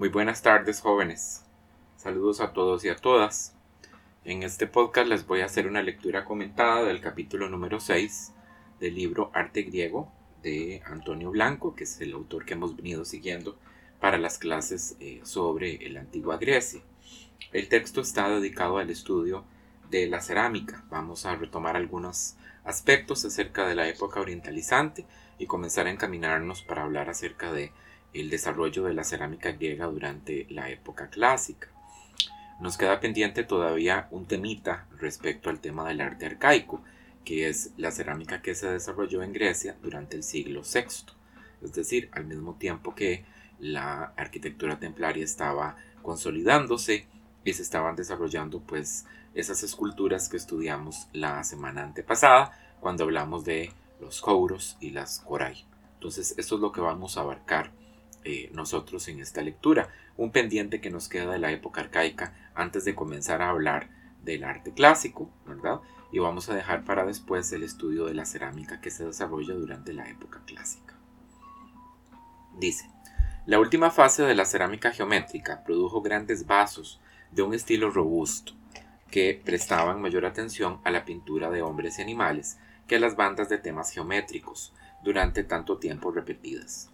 [0.00, 1.44] Muy buenas tardes jóvenes.
[1.98, 3.54] Saludos a todos y a todas.
[4.24, 8.32] En este podcast les voy a hacer una lectura comentada del capítulo número 6
[8.80, 10.10] del libro Arte Griego
[10.42, 13.58] de Antonio Blanco, que es el autor que hemos venido siguiendo
[14.00, 16.80] para las clases eh, sobre la antigua Grecia.
[17.52, 19.44] El texto está dedicado al estudio
[19.90, 20.82] de la cerámica.
[20.88, 25.04] Vamos a retomar algunos aspectos acerca de la época orientalizante
[25.38, 27.70] y comenzar a encaminarnos para hablar acerca de
[28.12, 31.68] el desarrollo de la cerámica griega durante la época clásica.
[32.60, 36.82] Nos queda pendiente todavía un temita respecto al tema del arte arcaico,
[37.24, 41.12] que es la cerámica que se desarrolló en Grecia durante el siglo VI,
[41.62, 43.24] es decir, al mismo tiempo que
[43.58, 47.06] la arquitectura templaria estaba consolidándose
[47.44, 53.72] y se estaban desarrollando pues esas esculturas que estudiamos la semana antepasada cuando hablamos de
[54.00, 55.64] los couros y las coray.
[55.94, 57.70] Entonces, esto es lo que vamos a abarcar
[58.24, 62.84] eh, nosotros en esta lectura, un pendiente que nos queda de la época arcaica antes
[62.84, 63.88] de comenzar a hablar
[64.22, 65.30] del arte clásico.
[66.12, 69.92] Y vamos a dejar para después el estudio de la cerámica que se desarrolla durante
[69.92, 70.94] la época clásica.
[72.58, 72.90] Dice,
[73.46, 77.00] la última fase de la cerámica geométrica produjo grandes vasos
[77.30, 78.52] de un estilo robusto,
[79.10, 83.48] que prestaban mayor atención a la pintura de hombres y animales que a las bandas
[83.48, 84.72] de temas geométricos
[85.02, 86.90] durante tanto tiempo repetidas.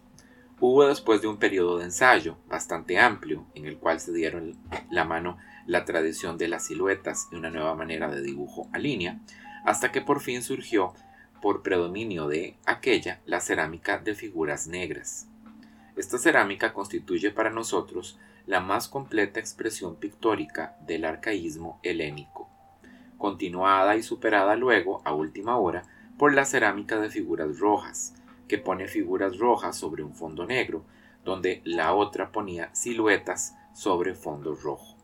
[0.59, 4.57] Hubo después de un periodo de ensayo bastante amplio en el cual se dieron
[4.89, 9.19] la mano la tradición de las siluetas y una nueva manera de dibujo a línea,
[9.65, 10.93] hasta que por fin surgió,
[11.43, 15.27] por predominio de aquella, la cerámica de figuras negras.
[15.95, 22.49] Esta cerámica constituye para nosotros la más completa expresión pictórica del arcaísmo helénico,
[23.19, 25.83] continuada y superada luego, a última hora,
[26.17, 28.15] por la cerámica de figuras rojas,
[28.47, 30.83] que pone figuras rojas sobre un fondo negro,
[31.23, 34.95] donde la otra ponía siluetas sobre fondo rojo.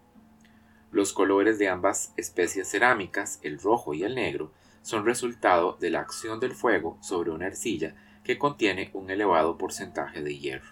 [0.91, 4.51] Los colores de ambas especies cerámicas, el rojo y el negro,
[4.84, 10.22] son resultado de la acción del fuego sobre una arcilla que contiene un elevado porcentaje
[10.22, 10.69] de hierro.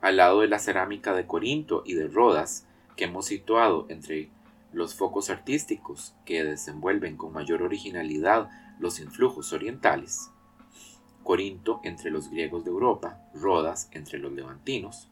[0.00, 2.66] Al lado de la cerámica de Corinto y de Rodas,
[2.96, 4.30] que hemos situado entre
[4.72, 10.30] los focos artísticos que desenvuelven con mayor originalidad los influjos orientales,
[11.26, 15.10] Corinto entre los griegos de Europa, Rodas entre los levantinos,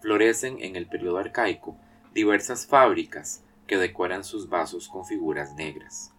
[0.00, 1.76] florecen en el periodo arcaico
[2.14, 6.10] diversas fábricas que decoran sus vasos con figuras negras.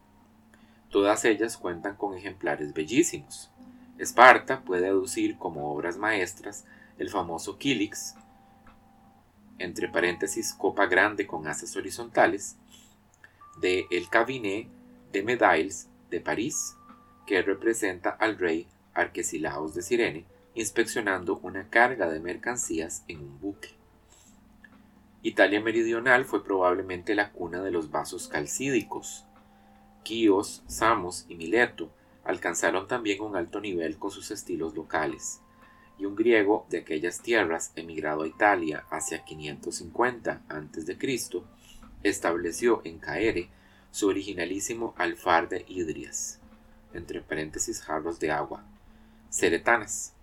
[0.89, 3.49] Todas ellas cuentan con ejemplares bellísimos.
[3.97, 6.65] Esparta puede aducir como obras maestras
[6.99, 8.15] el famoso Kilix,
[9.57, 12.55] entre paréntesis copa grande con haces horizontales,
[13.59, 14.67] de El Cabinet
[15.11, 16.75] de Medailles de París,
[17.25, 23.69] que representa al rey Arquesilaos de Sirene inspeccionando una carga de mercancías en un buque.
[25.21, 29.25] Italia meridional fue probablemente la cuna de los vasos calcídicos.
[30.03, 31.89] Quíos, Samos y Mileto
[32.23, 35.39] alcanzaron también un alto nivel con sus estilos locales,
[35.97, 40.97] y un griego de aquellas tierras emigrado a Italia hacia 550 a.C.
[42.03, 43.49] estableció en Caere
[43.91, 46.39] su originalísimo alfar de Idrias,
[46.93, 48.65] entre paréntesis jarros de agua,
[49.33, 50.13] ceretanas.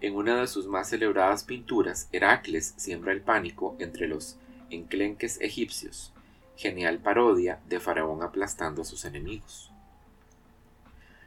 [0.00, 4.38] En una de sus más celebradas pinturas, Heracles siembra el pánico entre los
[4.70, 6.12] enclenques egipcios,
[6.54, 9.72] genial parodia de Faraón aplastando a sus enemigos.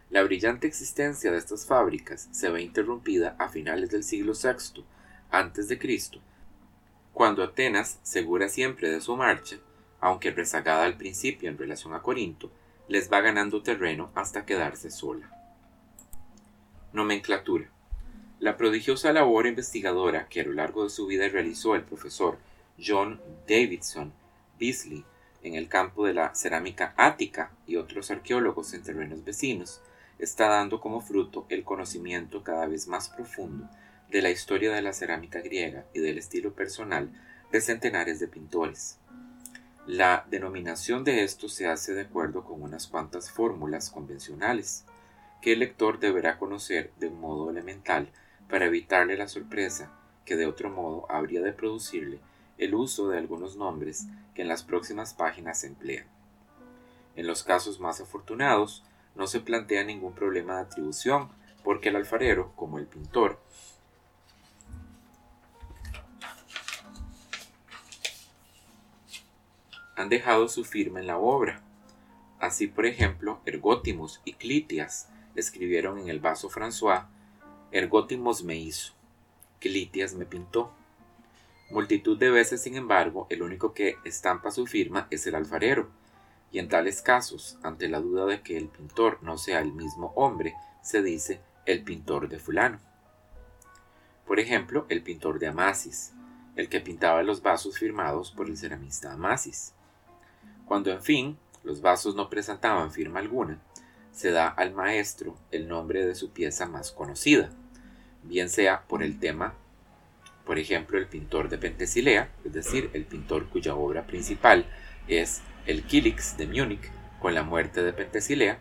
[0.10, 4.86] La brillante existencia de estas fábricas se ve interrumpida a finales del siglo VI
[5.32, 6.22] a.C.,
[7.12, 9.58] cuando Atenas, segura siempre de su marcha,
[10.00, 12.50] aunque rezagada al principio en relación a Corinto,
[12.88, 15.39] les va ganando terreno hasta quedarse sola.
[16.92, 17.70] Nomenclatura.
[18.40, 22.40] La prodigiosa labor investigadora que a lo largo de su vida realizó el profesor
[22.84, 24.12] John Davidson
[24.60, 25.06] Beasley
[25.44, 29.82] en el campo de la cerámica ática y otros arqueólogos en terrenos vecinos
[30.18, 33.70] está dando como fruto el conocimiento cada vez más profundo
[34.10, 37.12] de la historia de la cerámica griega y del estilo personal
[37.52, 38.98] de centenares de pintores.
[39.86, 44.86] La denominación de esto se hace de acuerdo con unas cuantas fórmulas convencionales
[45.42, 48.12] que el lector deberá conocer de un modo elemental
[48.50, 49.92] para evitarle la sorpresa
[50.26, 52.20] que de otro modo habría de producirle
[52.58, 56.06] el uso de algunos nombres que en las próximas páginas se emplean.
[57.16, 58.84] En los casos más afortunados,
[59.16, 61.30] no se plantea ningún problema de atribución,
[61.64, 63.40] porque el alfarero, como el pintor,
[69.96, 71.62] han dejado su firma en la obra.
[72.40, 77.06] Así, por ejemplo, Ergótimos y Clitias escribieron en el vaso François,
[77.72, 78.94] Ergótimos me hizo,
[79.60, 80.72] Clitias me pintó.
[81.70, 85.90] Multitud de veces, sin embargo, el único que estampa su firma es el alfarero,
[86.52, 90.12] y en tales casos, ante la duda de que el pintor no sea el mismo
[90.16, 92.80] hombre, se dice el pintor de fulano.
[94.26, 96.14] Por ejemplo, el pintor de Amasis,
[96.56, 99.74] el que pintaba los vasos firmados por el ceramista Amasis.
[100.66, 103.62] Cuando, en fin, los vasos no presentaban firma alguna,
[104.12, 107.50] se da al maestro el nombre de su pieza más conocida,
[108.24, 109.56] bien sea por el tema
[110.50, 114.66] por ejemplo, el pintor de Pentesilea, es decir, el pintor cuya obra principal
[115.08, 116.90] es el Kilix de Múnich
[117.20, 118.58] con la muerte de Pentesilea,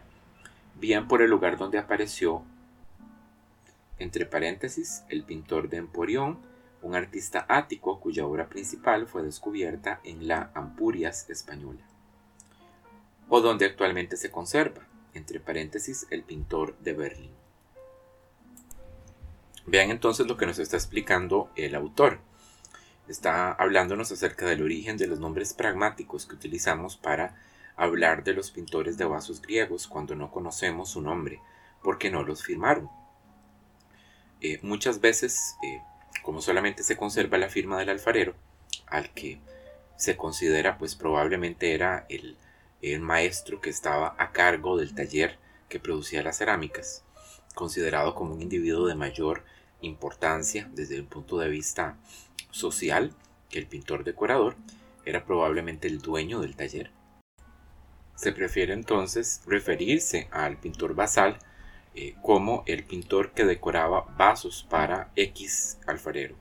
[0.78, 2.42] bien por el lugar donde apareció,
[3.98, 6.38] entre paréntesis, el pintor de Emporión,
[6.82, 11.80] un artista ático cuya obra principal fue descubierta en la Ampurias española,
[13.30, 14.82] o donde actualmente se conserva,
[15.14, 17.30] entre paréntesis, el pintor de Berlín.
[19.66, 22.20] Vean entonces lo que nos está explicando el autor.
[23.06, 27.36] Está hablándonos acerca del origen de los nombres pragmáticos que utilizamos para
[27.76, 31.40] hablar de los pintores de vasos griegos cuando no conocemos su nombre,
[31.82, 32.88] porque no los firmaron.
[34.40, 35.80] Eh, muchas veces, eh,
[36.22, 38.34] como solamente se conserva la firma del alfarero,
[38.86, 39.38] al que
[39.96, 42.36] se considera pues probablemente era el,
[42.82, 45.38] el maestro que estaba a cargo del taller
[45.68, 47.04] que producía las cerámicas,
[47.54, 49.44] considerado como un individuo de mayor
[49.80, 51.96] importancia desde el punto de vista
[52.50, 53.12] social
[53.48, 54.56] que el pintor decorador
[55.04, 56.90] era probablemente el dueño del taller.
[58.14, 61.38] Se prefiere entonces referirse al pintor basal
[61.94, 66.36] eh, como el pintor que decoraba vasos para X alfarero.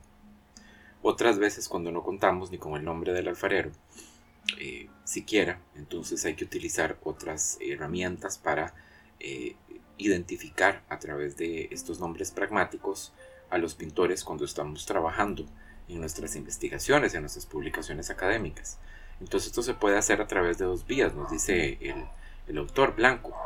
[1.02, 3.70] Otras veces cuando no contamos ni con el nombre del alfarero,
[4.56, 8.74] eh, siquiera, entonces hay que utilizar otras herramientas para
[9.20, 9.56] eh,
[9.98, 13.12] identificar a través de estos nombres pragmáticos
[13.50, 15.44] a los pintores cuando estamos trabajando
[15.88, 18.78] en nuestras investigaciones, en nuestras publicaciones académicas.
[19.20, 21.78] Entonces esto se puede hacer a través de dos vías, nos dice
[22.46, 23.36] el, autor Blanco.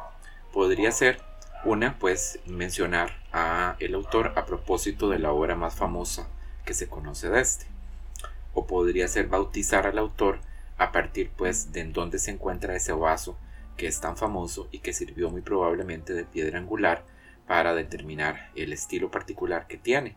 [0.52, 1.20] Podría ser
[1.64, 6.28] una, pues, mencionar a el autor a propósito de la obra más famosa
[6.64, 7.66] que se conoce de este.
[8.54, 10.40] O podría ser bautizar al autor
[10.78, 13.38] a partir, pues, de en dónde se encuentra ese vaso
[13.76, 17.04] que es tan famoso y que sirvió muy probablemente de piedra angular
[17.46, 20.16] para determinar el estilo particular que tiene,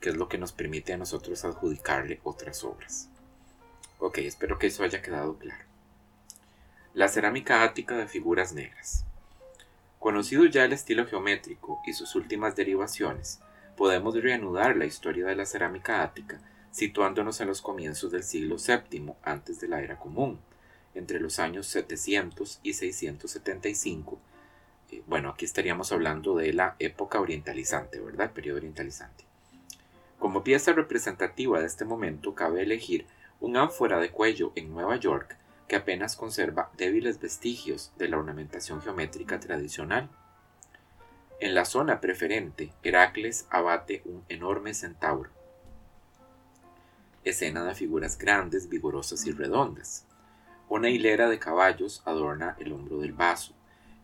[0.00, 3.08] que es lo que nos permite a nosotros adjudicarle otras obras.
[3.98, 5.64] Ok, espero que eso haya quedado claro.
[6.94, 9.04] La cerámica ática de figuras negras.
[9.98, 13.40] Conocido ya el estilo geométrico y sus últimas derivaciones,
[13.76, 16.40] podemos reanudar la historia de la cerámica ática
[16.72, 20.40] situándonos en los comienzos del siglo VII antes de la era común,
[20.94, 24.18] entre los años 700 y 675,
[24.90, 28.26] eh, bueno, aquí estaríamos hablando de la época orientalizante, ¿verdad?
[28.26, 29.24] El periodo orientalizante.
[30.18, 33.06] Como pieza representativa de este momento, cabe elegir
[33.40, 35.36] un ánfora de cuello en Nueva York
[35.68, 40.10] que apenas conserva débiles vestigios de la ornamentación geométrica tradicional.
[41.40, 45.30] En la zona preferente, Heracles abate un enorme centauro.
[47.24, 50.08] Escena de figuras grandes, vigorosas y redondas.
[50.68, 53.54] Una hilera de caballos adorna el hombro del vaso,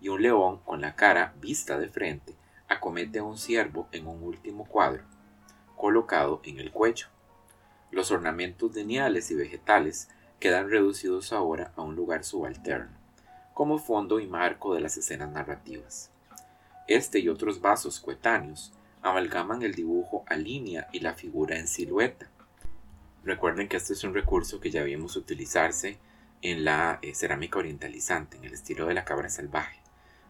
[0.00, 2.36] y un león con la cara vista de frente
[2.68, 5.02] acomete a un ciervo en un último cuadro,
[5.76, 7.08] colocado en el cuello.
[7.90, 10.08] Los ornamentos lineales y vegetales
[10.38, 12.96] quedan reducidos ahora a un lugar subalterno,
[13.52, 16.12] como fondo y marco de las escenas narrativas.
[16.86, 18.72] Este y otros vasos coetáneos
[19.02, 22.30] amalgaman el dibujo a línea y la figura en silueta.
[23.24, 25.98] Recuerden que este es un recurso que ya vimos utilizarse
[26.42, 29.78] en la eh, cerámica orientalizante, en el estilo de la cabra salvaje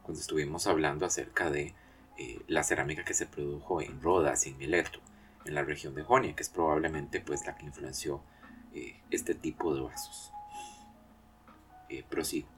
[0.09, 1.75] cuando estuvimos hablando acerca de
[2.17, 5.01] eh, la cerámica que se produjo en Rodas y en Mileto,
[5.45, 8.23] en la región de Jonia, que es probablemente pues, la que influenció
[8.73, 10.33] eh, este tipo de vasos.
[12.09, 12.49] Prosigo.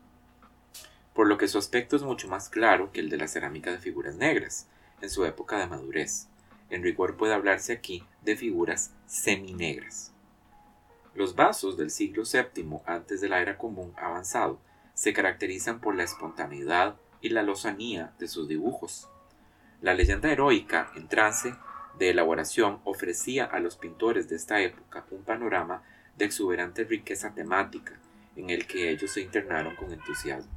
[1.12, 3.78] Por lo que su aspecto es mucho más claro que el de la cerámica de
[3.78, 4.68] figuras negras,
[5.00, 6.28] en su época de madurez.
[6.68, 10.09] En rigor puede hablarse aquí de figuras seminegras.
[11.14, 14.60] Los vasos del siglo VII antes de la era común avanzado
[14.94, 19.08] se caracterizan por la espontaneidad, y la lozanía de sus dibujos.
[19.80, 21.54] La leyenda heroica en trance
[21.98, 25.82] de elaboración ofrecía a los pintores de esta época un panorama
[26.16, 27.98] de exuberante riqueza temática
[28.36, 30.52] en el que ellos se internaron con entusiasmo.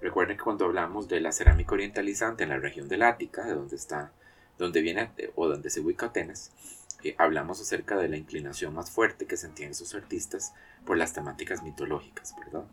[0.00, 3.76] Recuerden que cuando hablamos de la cerámica orientalizante en la región del Ática, de donde
[3.76, 4.12] está,
[4.58, 6.52] donde viene o donde se ubica Atenas,
[7.02, 10.54] eh, hablamos acerca de la inclinación más fuerte que sentían esos artistas
[10.84, 12.64] por las temáticas mitológicas, ¿verdad?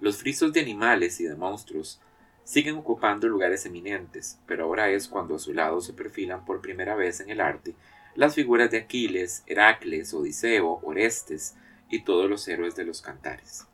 [0.00, 2.00] Los frisos de animales y de monstruos
[2.44, 6.94] siguen ocupando lugares eminentes, pero ahora es cuando a su lado se perfilan por primera
[6.94, 7.74] vez en el arte
[8.14, 11.56] las figuras de Aquiles, Heracles, Odiseo, Orestes
[11.88, 13.66] y todos los héroes de los cantares.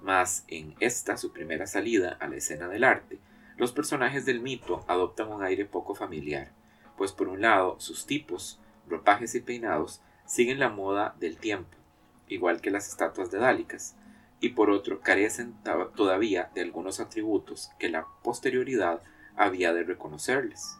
[0.00, 3.18] Mas en esta su primera salida a la escena del arte,
[3.56, 6.50] los personajes del mito adoptan un aire poco familiar,
[6.98, 11.76] pues por un lado sus tipos, ropajes y peinados siguen la moda del tiempo,
[12.26, 13.96] igual que las estatuas de Dálicas,
[14.40, 15.54] y por otro carecen
[15.96, 19.00] todavía de algunos atributos que la posterioridad
[19.36, 20.76] había de reconocerles.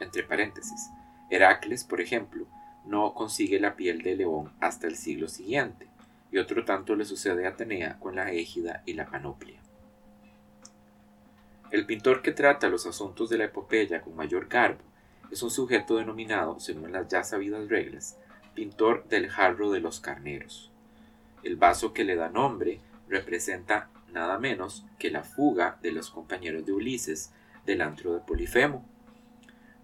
[0.00, 0.90] Entre paréntesis,
[1.30, 2.46] Heracles, por ejemplo,
[2.84, 5.88] no consigue la piel de león hasta el siglo siguiente,
[6.30, 9.60] y otro tanto le sucede a Atenea con la égida y la panoplia.
[11.70, 14.82] El pintor que trata los asuntos de la epopeya con mayor garbo
[15.30, 18.18] es un sujeto denominado, según las ya sabidas reglas,
[18.54, 20.70] pintor del jarro de los carneros.
[21.42, 26.64] El vaso que le da nombre representa nada menos que la fuga de los compañeros
[26.64, 27.32] de Ulises
[27.66, 28.84] del antro de Polifemo,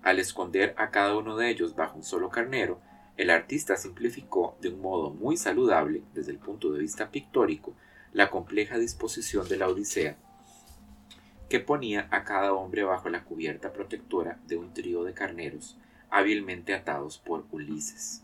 [0.02, 2.80] al esconder a cada uno de ellos bajo un solo carnero,
[3.16, 7.74] el artista simplificó de un modo muy saludable desde el punto de vista pictórico
[8.12, 10.16] la compleja disposición de la Odisea,
[11.52, 15.76] que ponía a cada hombre bajo la cubierta protectora de un trío de carneros
[16.08, 18.22] hábilmente atados por Ulises.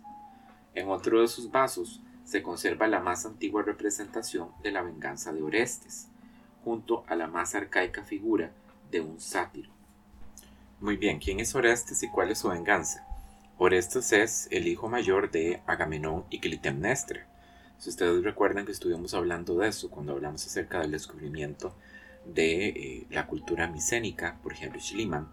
[0.75, 5.43] En otro de sus vasos se conserva la más antigua representación de la venganza de
[5.43, 6.09] Orestes,
[6.65, 8.51] junto a la más arcaica figura
[8.91, 9.69] de un sátiro.
[10.81, 13.07] Muy bien, ¿quién es Orestes y cuál es su venganza?
[13.59, 17.27] Orestes es el hijo mayor de Agamenón y Clitemnestra.
[17.77, 21.75] Si ustedes recuerdan que estuvimos hablando de eso cuando hablamos acerca del descubrimiento
[22.29, 25.29] de eh, la cultura micénica por ejemplo Schliemann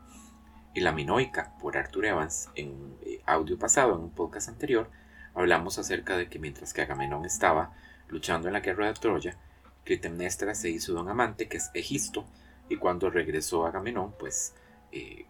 [0.73, 4.89] y la minoica por Arthur Evans en un eh, audio pasado, en un podcast anterior,
[5.33, 7.73] hablamos acerca de que mientras que Agamenón estaba
[8.09, 9.37] luchando en la guerra de Troya,
[9.85, 12.25] Clitemnestra se hizo de un amante que es Egisto
[12.69, 14.53] y cuando regresó Agamenón pues
[14.91, 15.25] eh,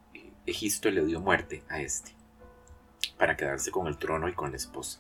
[0.46, 2.12] Egisto le dio muerte a este
[3.18, 5.00] para quedarse con el trono y con la esposa.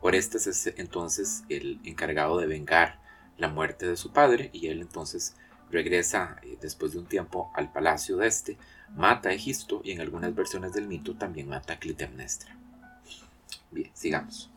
[0.00, 3.00] Orestes es entonces el encargado de vengar
[3.36, 5.36] la muerte de su padre y él entonces
[5.70, 8.56] regresa eh, después de un tiempo al palacio de este,
[8.94, 12.56] mata a Egisto y en algunas versiones del mito también mata a Clitemnestra.
[13.70, 14.50] Bien, sigamos.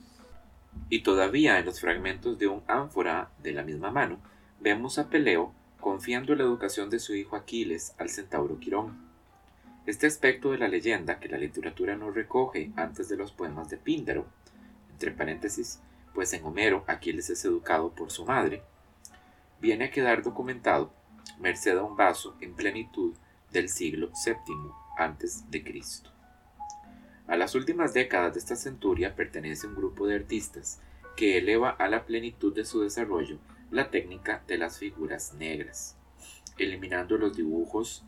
[0.90, 4.20] Y todavía en los fragmentos de un ánfora de la misma mano,
[4.60, 8.98] vemos a Peleo confiando la educación de su hijo Aquiles al centauro Quirón.
[9.86, 13.78] Este aspecto de la leyenda que la literatura no recoge antes de los poemas de
[13.78, 14.26] Píndaro,
[14.92, 15.80] entre paréntesis,
[16.14, 18.64] pues en Homero Aquiles es educado por su madre,
[19.60, 20.94] viene a quedar documentado
[21.40, 23.14] merced a un vaso en plenitud
[23.52, 26.10] del siglo VII Cristo.
[27.28, 30.82] A las últimas décadas de esta centuria pertenece un grupo de artistas
[31.16, 33.38] que eleva a la plenitud de su desarrollo
[33.72, 35.98] la técnica de las figuras negras,
[36.58, 38.04] eliminando los dibujos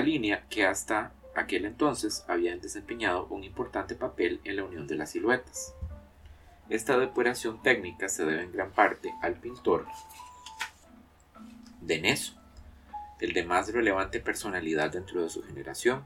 [0.00, 5.10] línea que hasta aquel entonces habían desempeñado un importante papel en la unión de las
[5.10, 5.74] siluetas.
[6.68, 9.86] Esta depuración técnica se debe en gran parte al pintor
[11.86, 12.34] de Neso,
[13.20, 16.04] el de más relevante personalidad dentro de su generación.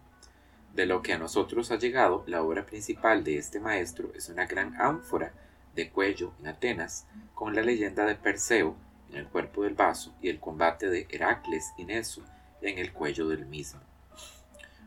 [0.75, 4.47] De lo que a nosotros ha llegado, la obra principal de este maestro es una
[4.47, 5.33] gran ánfora
[5.75, 8.77] de cuello en Atenas, con la leyenda de Perseo
[9.11, 12.23] en el cuerpo del vaso y el combate de Heracles y Neso
[12.61, 13.81] en el cuello del mismo.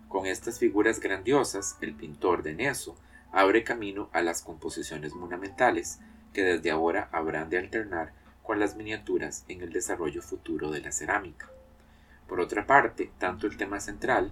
[0.08, 2.96] Con estas figuras grandiosas, el pintor de Neso
[3.32, 6.00] abre camino a las composiciones monumentales
[6.34, 10.92] que desde ahora habrán de alternar con las miniaturas en el desarrollo futuro de la
[10.92, 11.50] cerámica.
[12.28, 14.32] Por otra parte, tanto el tema central,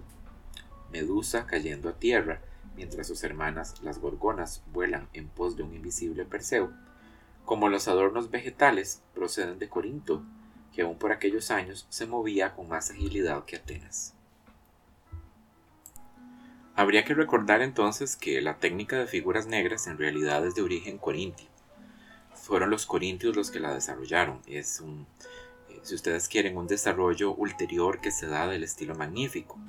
[0.92, 2.40] Medusa cayendo a tierra,
[2.76, 6.72] mientras sus hermanas las gorgonas vuelan en pos de un invisible Perseo,
[7.44, 10.22] como los adornos vegetales proceden de Corinto,
[10.74, 14.14] que aún por aquellos años se movía con más agilidad que Atenas.
[16.74, 20.96] Habría que recordar entonces que la técnica de figuras negras en realidad es de origen
[20.96, 21.51] corintio.
[22.42, 24.42] Fueron los corintios los que la desarrollaron.
[24.48, 25.06] Es un,
[25.68, 29.60] eh, si ustedes quieren, un desarrollo ulterior que se da del estilo magnífico.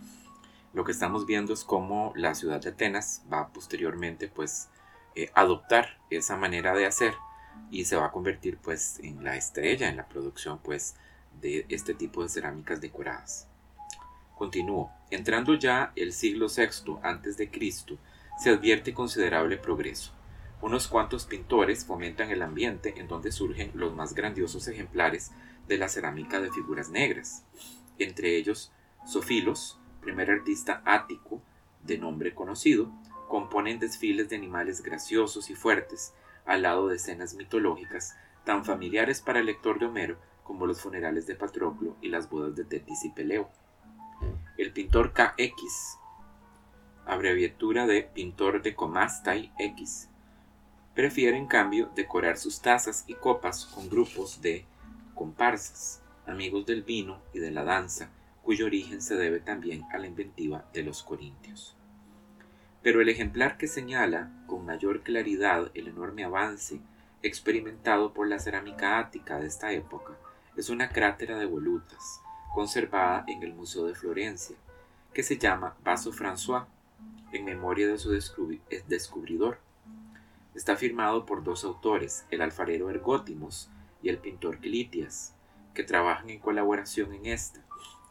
[0.74, 4.70] Lo que estamos viendo es cómo la ciudad de Atenas va posteriormente pues
[5.14, 7.14] eh, adoptar esa manera de hacer
[7.70, 10.96] y se va a convertir pues en la estrella en la producción pues
[11.40, 13.48] de este tipo de cerámicas decoradas.
[14.36, 14.92] Continúo.
[15.12, 18.00] Entrando ya el siglo VI antes de Cristo,
[18.40, 20.12] se advierte considerable progreso.
[20.64, 25.34] Unos cuantos pintores fomentan el ambiente en donde surgen los más grandiosos ejemplares
[25.68, 27.46] de la cerámica de figuras negras.
[28.00, 28.72] Entre ellos,
[29.06, 31.42] Sofilos, primer artista ático
[31.84, 32.90] de nombre conocido,
[33.28, 36.14] componen desfiles de animales graciosos y fuertes,
[36.46, 38.16] al lado de escenas mitológicas
[38.46, 42.56] tan familiares para el lector de Homero como los funerales de Patroclo y las bodas
[42.56, 43.50] de Tetis y Peleo.
[44.58, 46.00] El pintor KX
[47.06, 50.10] abreviatura de pintor de Comastay X.
[50.96, 54.66] Prefiere en cambio decorar sus tazas y copas con grupos de
[55.16, 58.10] comparsas, amigos del vino y de la danza,
[58.44, 61.76] cuyo origen se debe también a la inventiva de los corintios.
[62.84, 66.80] Pero el ejemplar que señala con mayor claridad el enorme avance
[67.24, 70.14] experimentado por la cerámica ática de esta época
[70.58, 72.22] es una crátera de volutas,
[72.54, 74.56] conservada en el Museo de Florencia,
[75.14, 76.66] que se llama Vaso François,
[77.32, 79.58] en memoria de su descubridor.
[80.56, 83.70] Está firmado por dos autores, el alfarero Ergótimos
[84.04, 85.36] y el pintor Clitias,
[85.74, 87.64] que trabajan en colaboración en esta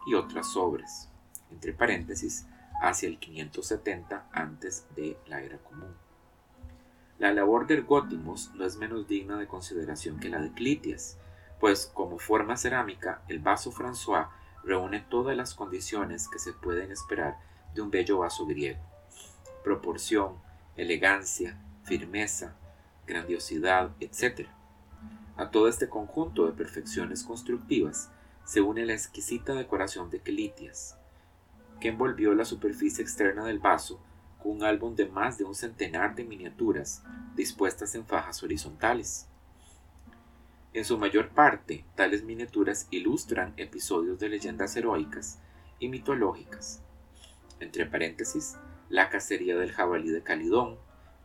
[0.07, 1.09] y otras obras,
[1.51, 2.47] entre paréntesis,
[2.81, 5.95] hacia el 570 antes de la era común.
[7.19, 11.19] La labor de Ergótimos no es menos digna de consideración que la de Clitias,
[11.61, 14.31] pues como forma cerámica, el vaso François
[14.65, 17.39] reúne todas las condiciones que se pueden esperar
[17.73, 18.81] de un bello vaso griego.
[19.63, 20.35] Proporción,
[20.77, 22.57] elegancia, firmeza,
[23.07, 24.49] grandiosidad, etc.
[25.37, 28.11] A todo este conjunto de perfecciones constructivas
[28.45, 30.97] se une la exquisita decoración de Quelitias,
[31.81, 34.01] que envolvió la superficie externa del vaso
[34.43, 37.03] con un álbum de más de un centenar de miniaturas
[37.37, 39.29] dispuestas en fajas horizontales.
[40.75, 45.39] En su mayor parte, tales miniaturas ilustran episodios de leyendas heroicas
[45.79, 46.83] y mitológicas.
[47.61, 48.57] Entre paréntesis,
[48.89, 50.79] la cacería del jabalí de Calidón,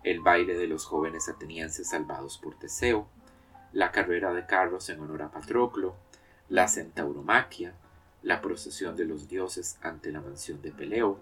[0.03, 3.07] el baile de los jóvenes atenienses salvados por Teseo,
[3.73, 5.95] la carrera de carros en honor a Patroclo,
[6.49, 7.73] la centauromaquia,
[8.23, 11.19] la procesión de los dioses ante la mansión de Peleo,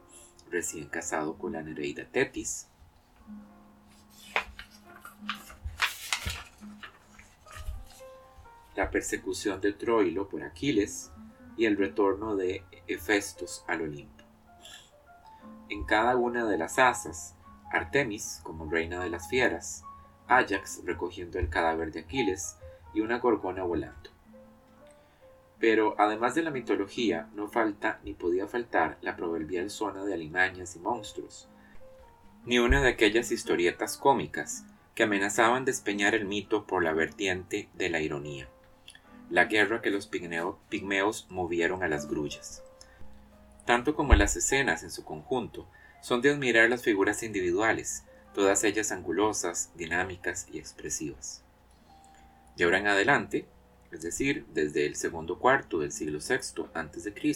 [0.50, 2.68] recién casado con la Nereida Tetis,
[8.76, 11.12] la persecución de Troilo por Aquiles
[11.58, 14.24] y el retorno de Hefestos al Olimpo.
[15.70, 17.36] En cada una de las asas,
[17.72, 19.84] Artemis como reina de las fieras,
[20.28, 22.58] Ajax recogiendo el cadáver de Aquiles
[22.94, 24.10] y una gorgona volando.
[25.60, 30.76] Pero además de la mitología, no falta ni podía faltar la proverbial zona de alimañas
[30.76, 31.48] y monstruos,
[32.46, 37.90] ni una de aquellas historietas cómicas que amenazaban despeñar el mito por la vertiente de
[37.90, 38.48] la ironía
[39.30, 42.64] la guerra que los pigmeos movieron a las grullas.
[43.66, 45.68] Tanto como las escenas en su conjunto,
[46.06, 48.04] son de admirar las figuras individuales,
[48.36, 51.44] todas ellas angulosas, dinámicas y expresivas.
[52.56, 53.48] Y ahora en adelante,
[53.92, 57.34] es decir, desde el segundo cuarto del siglo VI a.C.,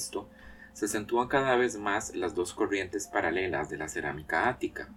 [0.74, 4.88] se acentúan cada vez más las dos corrientes paralelas de la cerámica ática,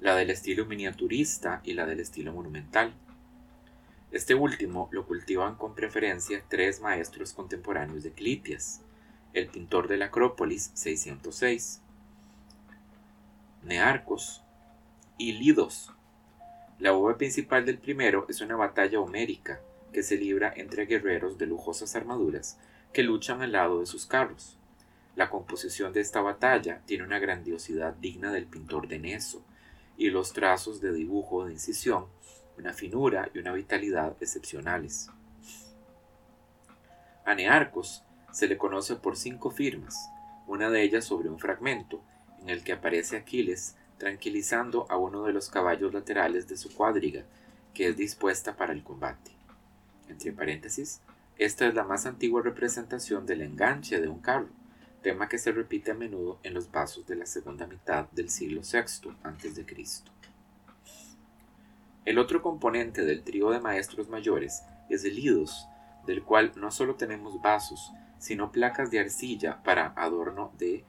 [0.00, 2.94] la del estilo miniaturista y la del estilo monumental.
[4.12, 8.80] Este último lo cultivan con preferencia tres maestros contemporáneos de Clitias,
[9.34, 11.82] el pintor de la Acrópolis 606,
[13.68, 14.42] Nearcos
[15.18, 15.92] y Lidos.
[16.78, 19.60] La obra principal del primero es una batalla homérica
[19.92, 22.58] que se libra entre guerreros de lujosas armaduras
[22.94, 24.56] que luchan al lado de sus carros.
[25.16, 29.44] La composición de esta batalla tiene una grandiosidad digna del pintor de Neso,
[29.98, 32.06] y los trazos de dibujo de incisión
[32.56, 35.10] una finura y una vitalidad excepcionales.
[37.26, 38.02] A Nearcos
[38.32, 40.08] se le conoce por cinco firmas,
[40.46, 42.00] una de ellas sobre un fragmento
[42.48, 47.24] en el que aparece Aquiles tranquilizando a uno de los caballos laterales de su cuadriga,
[47.74, 49.32] que es dispuesta para el combate.
[50.08, 51.02] Entre paréntesis,
[51.36, 54.48] esta es la más antigua representación del enganche de un carro,
[55.02, 58.62] tema que se repite a menudo en los vasos de la segunda mitad del siglo
[58.62, 59.66] VI a.C.
[62.06, 65.68] El otro componente del trío de maestros mayores es el lidos,
[66.06, 70.86] del cual no solo tenemos vasos, sino placas de arcilla para adorno de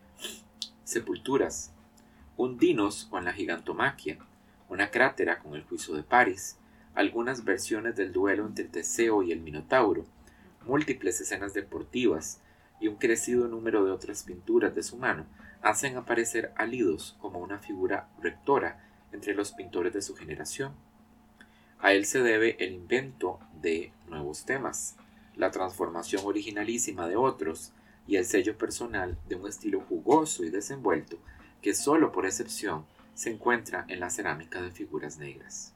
[0.89, 1.71] sepulturas,
[2.35, 4.17] un dinos con la gigantomaquia,
[4.69, 6.57] una crátera con el juicio de París,
[6.95, 10.05] algunas versiones del duelo entre Teseo y el Minotauro,
[10.65, 12.41] múltiples escenas deportivas
[12.79, 15.27] y un crecido número de otras pinturas de su mano
[15.61, 20.73] hacen aparecer a Lidos como una figura rectora entre los pintores de su generación.
[21.79, 24.95] A él se debe el invento de nuevos temas,
[25.35, 27.73] la transformación originalísima de otros
[28.09, 31.17] y el sello personal de un estilo jugoso y desenvuelto
[31.61, 35.73] que solo por excepción se encuentra en la cerámica de figuras negras.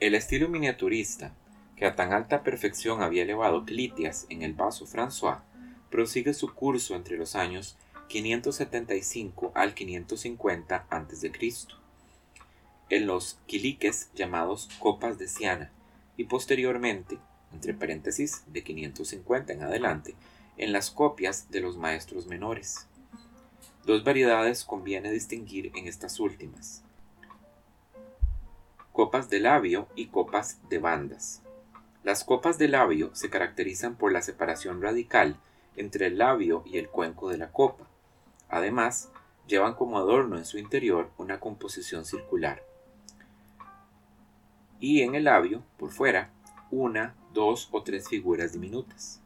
[0.00, 1.32] El estilo miniaturista,
[1.76, 5.42] que a tan alta perfección había elevado Clitias en el vaso François,
[5.90, 7.76] prosigue su curso entre los años
[8.08, 11.30] 575 al 550 a.C
[12.90, 15.70] en los quiliques llamados copas de Siana
[16.16, 17.18] y posteriormente,
[17.52, 20.14] entre paréntesis, de 550 en adelante,
[20.60, 22.86] en las copias de los maestros menores.
[23.86, 26.84] Dos variedades conviene distinguir en estas últimas.
[28.92, 31.40] Copas de labio y copas de bandas.
[32.04, 35.38] Las copas de labio se caracterizan por la separación radical
[35.76, 37.86] entre el labio y el cuenco de la copa.
[38.50, 39.08] Además,
[39.46, 42.62] llevan como adorno en su interior una composición circular.
[44.78, 46.28] Y en el labio, por fuera,
[46.70, 49.22] una, dos o tres figuras diminutas.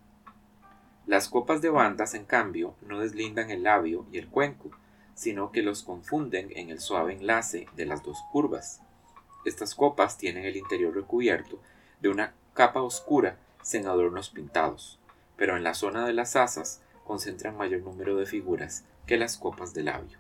[1.07, 4.71] Las copas de bandas, en cambio, no deslindan el labio y el cuenco,
[5.15, 8.81] sino que los confunden en el suave enlace de las dos curvas.
[9.45, 11.61] Estas copas tienen el interior recubierto
[12.01, 14.99] de una capa oscura sin adornos pintados,
[15.37, 19.75] pero en la zona de las asas concentran mayor número de figuras que las copas
[19.75, 20.19] de labio.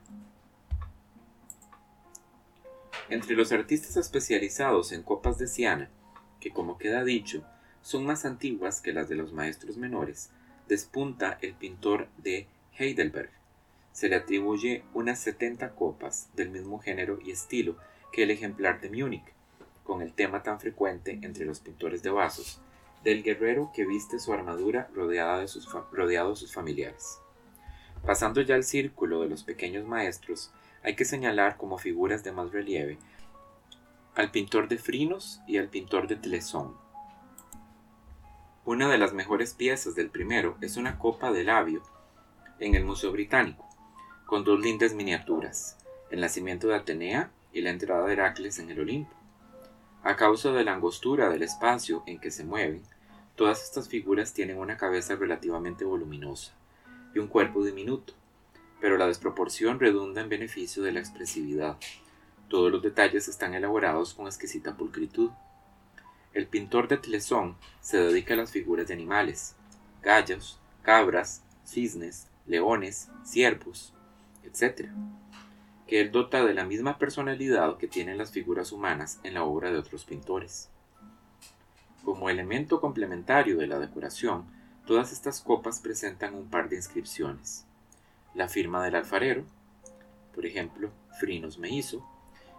[3.09, 5.88] Entre los artistas especializados en copas de ciana,
[6.40, 7.42] que como queda dicho,
[7.81, 10.31] son más antiguas que las de los maestros menores,
[10.68, 12.46] despunta el pintor de
[12.79, 13.31] Heidelberg.
[13.92, 17.77] Se le atribuye unas 70 copas del mismo género y estilo
[18.12, 19.24] que el ejemplar de Múnich,
[19.85, 22.61] con el tema tan frecuente entre los pintores de vasos,
[23.05, 27.18] del guerrero que viste su armadura rodeada de sus rodeado de sus familiares.
[28.05, 32.50] Pasando ya al círculo de los pequeños maestros, hay que señalar como figuras de más
[32.53, 32.98] relieve
[34.14, 36.84] al pintor de Frinos y al pintor de Tlesón.
[38.66, 41.83] Una de las mejores piezas del primero es una copa de labio
[42.59, 43.68] en el Museo Británico,
[44.24, 45.77] con dos lindas miniaturas,
[46.11, 49.12] el nacimiento de Atenea y la entrada de Heracles en el Olimpo.
[50.03, 52.83] A causa de la angostura del espacio en que se mueven,
[53.37, 56.55] todas estas figuras tienen una cabeza relativamente voluminosa
[57.14, 58.14] y un cuerpo diminuto,
[58.81, 61.77] pero la desproporción redunda en beneficio de la expresividad.
[62.48, 65.33] Todos los detalles están elaborados con exquisita pulcritud.
[66.35, 69.55] El pintor de Tlesón se dedica a las figuras de animales,
[70.03, 73.94] gallos, cabras, cisnes, leones, ciervos,
[74.42, 74.90] etc.,
[75.87, 79.70] que él dota de la misma personalidad que tienen las figuras humanas en la obra
[79.70, 80.70] de otros pintores.
[82.05, 84.44] Como elemento complementario de la decoración,
[84.87, 87.64] todas estas copas presentan un par de inscripciones.
[88.35, 89.44] La firma del alfarero,
[90.35, 92.05] por ejemplo, Frinos me hizo,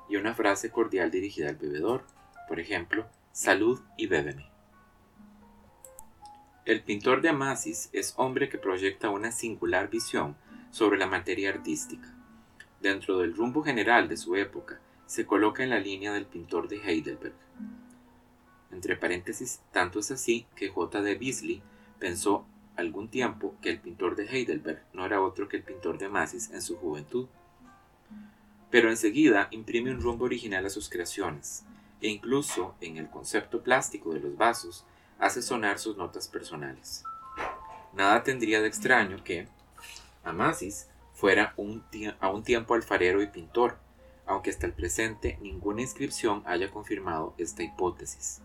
[0.08, 2.06] y una frase cordial dirigida al bebedor,
[2.48, 4.50] por ejemplo, salud y bébeme.
[6.64, 10.38] El pintor de Amasis es hombre que proyecta una singular visión
[10.72, 12.16] sobre la materia artística.
[12.80, 16.78] Dentro del rumbo general de su época, se coloca en la línea del pintor de
[16.78, 17.36] Heidelberg.
[18.72, 21.02] Entre paréntesis, tanto es así que J.
[21.02, 21.62] de Beasley
[22.00, 22.46] pensó
[22.78, 26.52] algún tiempo que el pintor de Heidelberg no era otro que el pintor de Amasis
[26.52, 27.28] en su juventud.
[28.72, 31.66] Pero enseguida imprime un rumbo original a sus creaciones,
[32.02, 34.86] e incluso en el concepto plástico de los vasos
[35.20, 37.04] hace sonar sus notas personales.
[37.94, 39.48] Nada tendría de extraño que
[40.24, 41.54] Amasis fuera
[42.20, 43.78] a un tiempo alfarero y pintor,
[44.26, 48.42] aunque hasta el presente ninguna inscripción haya confirmado esta hipótesis.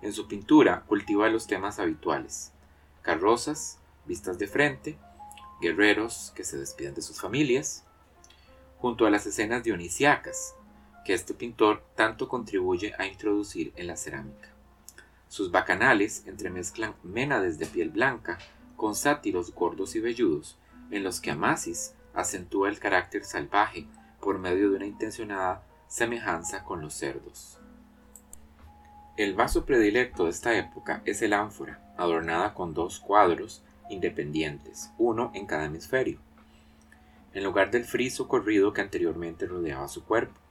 [0.00, 2.52] En su pintura cultiva los temas habituales,
[3.02, 4.98] carrozas, vistas de frente,
[5.60, 7.84] guerreros que se despiden de sus familias,
[8.78, 10.54] junto a las escenas dionisíacas,
[11.04, 14.48] que este pintor tanto contribuye a introducir en la cerámica.
[15.28, 18.38] Sus bacanales entremezclan ménades de piel blanca
[18.76, 20.58] con sátiros gordos y velludos,
[20.90, 23.86] en los que Amasis acentúa el carácter salvaje
[24.20, 27.58] por medio de una intencionada semejanza con los cerdos.
[29.16, 35.30] El vaso predilecto de esta época es el ánfora, adornada con dos cuadros independientes, uno
[35.34, 36.18] en cada hemisferio,
[37.34, 40.41] en lugar del friso corrido que anteriormente rodeaba su cuerpo.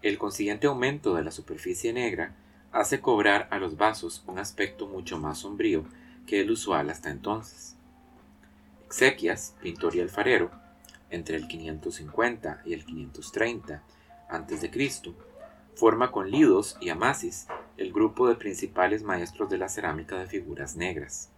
[0.00, 2.36] El consiguiente aumento de la superficie negra
[2.70, 5.84] hace cobrar a los vasos un aspecto mucho más sombrío
[6.26, 7.76] que el usual hasta entonces.
[8.86, 10.50] Exequias, pintor y alfarero,
[11.10, 13.82] entre el 550 y el 530
[14.28, 15.14] a.C.,
[15.74, 20.76] forma con Lidos y Amasis el grupo de principales maestros de la cerámica de figuras
[20.76, 21.30] negras.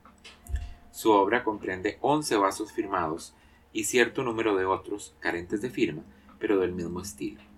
[0.91, 3.35] Su obra comprende 11 vasos firmados
[3.73, 6.03] y cierto número de otros carentes de firma,
[6.39, 7.50] pero del mismo estilo.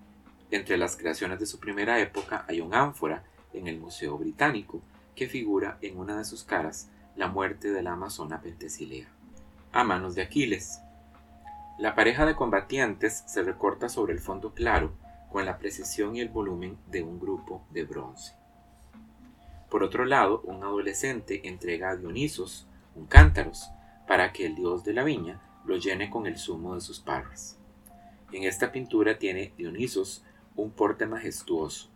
[0.53, 4.83] Entre las creaciones de su primera época hay un ánfora en el Museo Británico
[5.17, 9.07] que figura en una de sus caras la muerte de la amazona Pentesilea,
[9.73, 10.83] a manos de Aquiles.
[11.79, 14.93] La pareja de combatientes se recorta sobre el fondo claro
[15.31, 18.35] con la precisión y el volumen de un grupo de bronce.
[19.71, 23.71] Por otro lado, un adolescente entrega a Dionisos un cántaros
[24.07, 27.59] para que el dios de la viña lo llene con el zumo de sus parras.
[28.33, 30.23] En esta pintura tiene Dionisos
[30.57, 31.89] un porte majestuoso,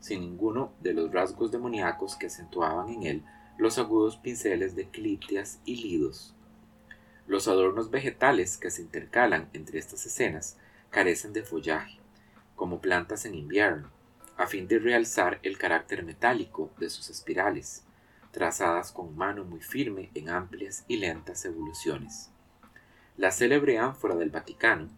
[0.00, 3.24] sin ninguno de los rasgos demoníacos que acentuaban en él
[3.58, 6.34] los agudos pinceles de Clitias y Lidos.
[7.26, 10.56] Los adornos vegetales que se intercalan entre estas escenas
[10.90, 11.98] carecen de follaje,
[12.56, 13.90] como plantas en invierno,
[14.36, 17.84] a fin de realzar el carácter metálico de sus espirales,
[18.32, 22.30] trazadas con mano muy firme en amplias y lentas evoluciones.
[23.16, 24.88] La célebre ánfora del Vaticano,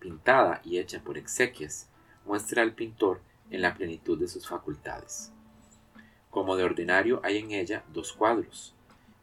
[0.00, 1.88] pintada y hecha por exequias,
[2.28, 5.32] muestra al pintor en la plenitud de sus facultades.
[6.30, 8.74] Como de ordinario hay en ella dos cuadros.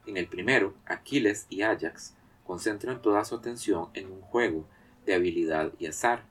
[0.08, 2.16] En el primero, Aquiles y Ajax
[2.46, 4.66] concentran toda su atención en un juego
[5.06, 6.26] de habilidad y azar,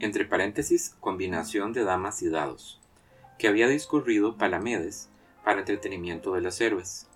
[0.00, 2.80] entre paréntesis, combinación de damas y dados,
[3.38, 5.10] que había discurrido Palamedes
[5.44, 7.06] para entretenimiento de los héroes.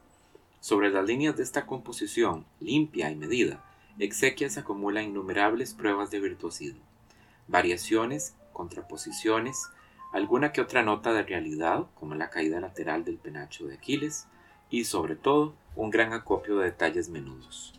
[0.60, 3.64] Sobre las líneas de esta composición, limpia y medida,
[3.98, 6.80] Exequias acumula innumerables pruebas de virtuosismo,
[7.48, 9.70] variaciones, contraposiciones,
[10.12, 14.26] alguna que otra nota de realidad, como la caída lateral del penacho de Aquiles,
[14.68, 17.72] y sobre todo un gran acopio de detalles menudos.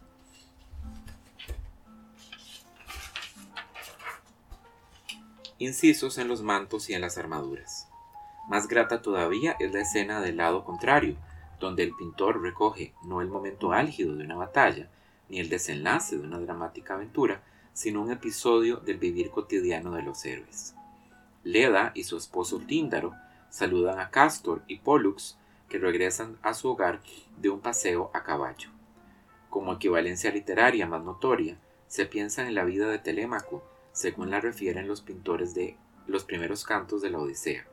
[5.60, 7.88] Incisos en los mantos y en las armaduras.
[8.50, 11.16] Más grata todavía es la escena del lado contrario,
[11.60, 14.90] donde el pintor recoge no el momento álgido de una batalla,
[15.30, 20.26] ni el desenlace de una dramática aventura, sino un episodio del vivir cotidiano de los
[20.26, 20.76] héroes.
[21.44, 23.16] Leda y su esposo Tíndaro
[23.50, 27.02] saludan a Castor y Pollux, que regresan a su hogar
[27.38, 28.70] de un paseo a caballo.
[29.50, 31.58] Como equivalencia literaria más notoria,
[31.88, 36.64] se piensa en la vida de Telémaco, según la refieren los pintores de los primeros
[36.64, 37.66] cantos de la Odisea.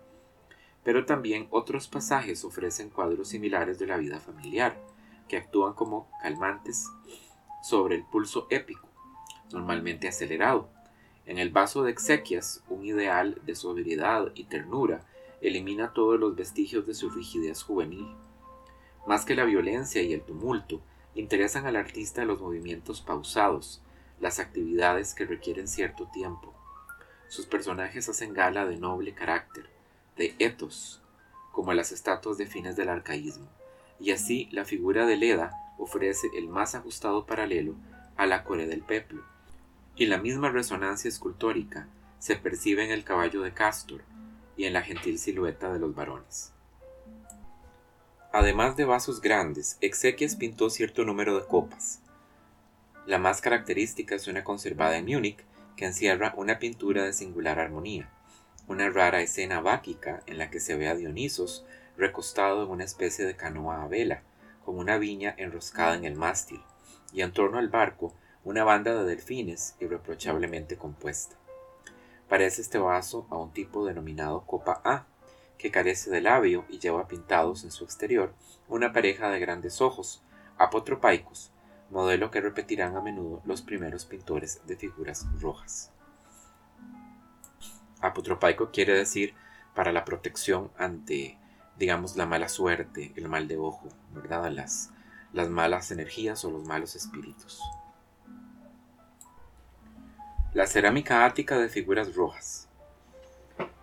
[0.82, 4.80] Pero también otros pasajes ofrecen cuadros similares de la vida familiar,
[5.28, 6.88] que actúan como calmantes
[7.62, 8.87] sobre el pulso épico,
[9.52, 10.68] normalmente acelerado,
[11.28, 15.02] en el vaso de exequias, un ideal de sobriedad y ternura
[15.42, 18.08] elimina todos los vestigios de su rigidez juvenil.
[19.06, 20.80] Más que la violencia y el tumulto,
[21.14, 23.82] interesan al artista los movimientos pausados,
[24.20, 26.54] las actividades que requieren cierto tiempo.
[27.28, 29.68] Sus personajes hacen gala de noble carácter,
[30.16, 31.02] de etos,
[31.52, 33.48] como las estatuas de fines del arcaísmo,
[34.00, 37.74] y así la figura de Leda ofrece el más ajustado paralelo
[38.16, 39.22] a la Corea del Peplo,
[39.98, 41.88] y la misma resonancia escultórica
[42.20, 44.02] se percibe en el caballo de Castor
[44.56, 46.52] y en la gentil silueta de los varones.
[48.32, 52.00] Además de vasos grandes, Exequias pintó cierto número de copas.
[53.06, 55.44] La más característica es una conservada en Múnich
[55.76, 58.08] que encierra una pintura de singular armonía,
[58.68, 61.64] una rara escena báquica en la que se ve a Dionisos
[61.96, 64.22] recostado en una especie de canoa a vela,
[64.64, 66.60] con una viña enroscada en el mástil,
[67.12, 71.36] y en torno al barco una banda de delfines irreprochablemente compuesta.
[72.28, 75.06] Parece este vaso a un tipo denominado copa A,
[75.56, 78.32] que carece de labio y lleva pintados en su exterior
[78.68, 80.22] una pareja de grandes ojos,
[80.56, 81.52] apotropaicos,
[81.90, 85.90] modelo que repetirán a menudo los primeros pintores de figuras rojas.
[88.00, 89.34] Apotropaico quiere decir
[89.74, 91.38] para la protección ante,
[91.76, 94.50] digamos, la mala suerte, el mal de ojo, ¿verdad?
[94.52, 94.90] Las,
[95.32, 97.60] las malas energías o los malos espíritus.
[100.54, 102.68] La cerámica ática de figuras rojas.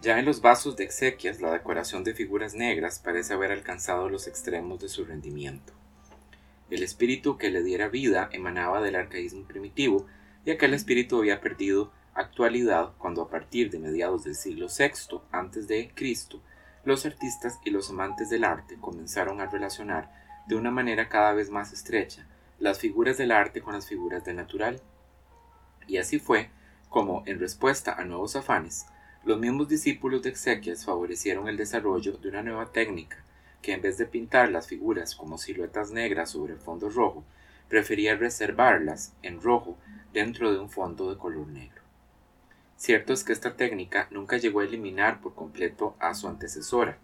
[0.02, 4.28] Ya en los vasos de exequias, la decoración de figuras negras parece haber alcanzado los
[4.28, 5.74] extremos de su rendimiento.
[6.72, 10.08] El espíritu que le diera vida emanaba del arcaísmo primitivo,
[10.44, 15.68] y aquel espíritu había perdido actualidad cuando a partir de mediados del siglo VI antes
[15.68, 16.42] de Cristo,
[16.84, 20.12] los artistas y los amantes del arte comenzaron a relacionar
[20.48, 22.28] de una manera cada vez más estrecha
[22.60, 24.82] las figuras del arte con las figuras del natural.
[25.88, 26.50] Y así fue
[26.90, 28.86] como, en respuesta a nuevos afanes,
[29.24, 33.18] los mismos discípulos de Exequias favorecieron el desarrollo de una nueva técnica
[33.62, 37.24] que en vez de pintar las figuras como siluetas negras sobre fondo rojo,
[37.68, 39.76] prefería reservarlas en rojo
[40.14, 41.82] dentro de un fondo de color negro.
[42.78, 47.00] Cierto es que esta técnica nunca llegó a eliminar por completo a su antecesora,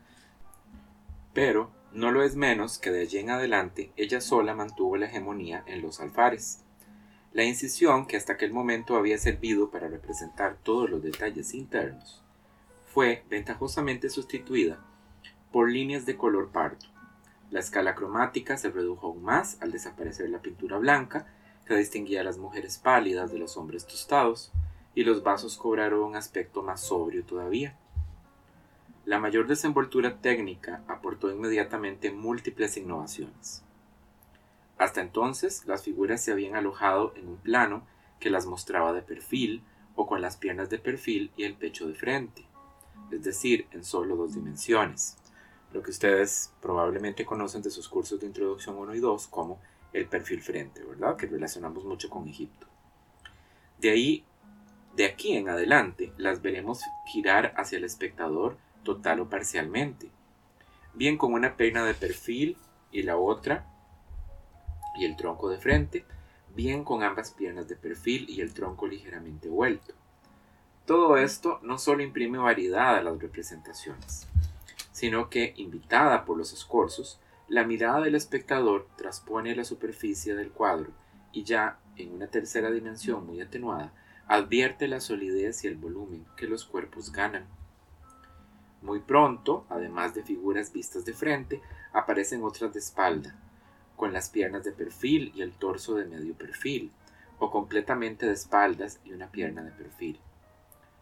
[1.33, 5.63] pero no lo es menos que de allí en adelante ella sola mantuvo la hegemonía
[5.65, 6.63] en los alfares.
[7.33, 12.21] La incisión, que hasta aquel momento había servido para representar todos los detalles internos,
[12.87, 14.79] fue ventajosamente sustituida
[15.49, 16.87] por líneas de color pardo.
[17.49, 21.25] La escala cromática se redujo aún más al desaparecer la pintura blanca,
[21.65, 24.51] que distinguía a las mujeres pálidas de los hombres tostados,
[24.93, 27.77] y los vasos cobraron un aspecto más sobrio todavía.
[29.05, 33.63] La mayor desenvoltura técnica aportó inmediatamente múltiples innovaciones.
[34.81, 37.85] Hasta entonces las figuras se habían alojado en un plano
[38.19, 39.61] que las mostraba de perfil
[39.93, 42.47] o con las piernas de perfil y el pecho de frente,
[43.11, 45.17] es decir, en solo dos dimensiones,
[45.71, 49.59] lo que ustedes probablemente conocen de sus cursos de introducción 1 y 2 como
[49.93, 51.15] el perfil frente, ¿verdad?
[51.15, 52.65] Que relacionamos mucho con Egipto.
[53.77, 54.25] De ahí,
[54.95, 60.09] de aquí en adelante, las veremos girar hacia el espectador total o parcialmente,
[60.95, 62.57] bien con una pierna de perfil
[62.91, 63.67] y la otra
[64.95, 66.05] y el tronco de frente,
[66.55, 69.93] bien con ambas piernas de perfil y el tronco ligeramente vuelto.
[70.85, 74.27] Todo esto no solo imprime variedad a las representaciones,
[74.91, 80.91] sino que, invitada por los escorzos, la mirada del espectador transpone la superficie del cuadro
[81.31, 83.93] y ya, en una tercera dimensión muy atenuada,
[84.27, 87.45] advierte la solidez y el volumen que los cuerpos ganan.
[88.81, 91.61] Muy pronto, además de figuras vistas de frente,
[91.93, 93.35] aparecen otras de espalda,
[94.01, 96.91] con las piernas de perfil y el torso de medio perfil,
[97.37, 100.19] o completamente de espaldas y una pierna de perfil.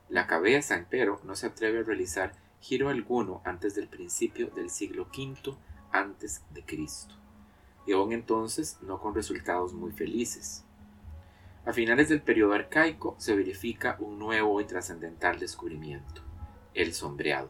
[0.09, 5.07] La cabeza, empero, no se atreve a realizar giro alguno antes del principio del siglo
[5.17, 5.55] V
[5.93, 7.15] antes de Cristo,
[7.87, 10.65] y aún entonces no con resultados muy felices.
[11.65, 16.21] A finales del periodo arcaico se verifica un nuevo y trascendental descubrimiento,
[16.73, 17.49] el sombreado.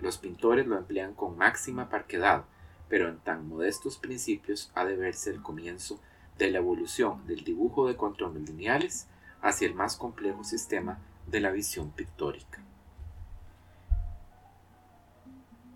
[0.00, 2.44] Los pintores lo emplean con máxima parquedad,
[2.88, 6.00] pero en tan modestos principios ha de verse el comienzo
[6.38, 9.06] de la evolución del dibujo de contornos lineales
[9.42, 12.62] hacia el más complejo sistema de la visión pictórica.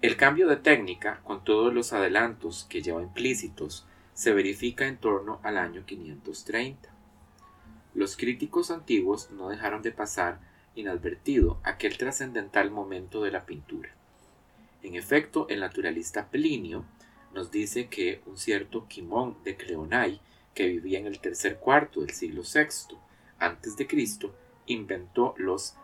[0.00, 5.38] El cambio de técnica, con todos los adelantos que lleva implícitos, se verifica en torno
[5.42, 6.88] al año 530.
[7.94, 10.40] Los críticos antiguos no dejaron de pasar
[10.74, 13.90] inadvertido aquel trascendental momento de la pintura.
[14.82, 16.84] En efecto, el naturalista Plinio
[17.34, 20.20] nos dice que un cierto Quimón de Cleonai,
[20.54, 22.96] que vivía en el tercer cuarto del siglo VI
[23.38, 24.34] antes de Cristo,
[24.66, 25.74] inventó los